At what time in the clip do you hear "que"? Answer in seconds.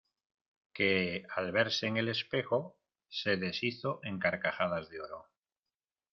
0.73-1.27